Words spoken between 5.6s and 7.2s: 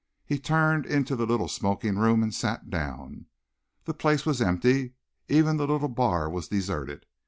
little bar was deserted.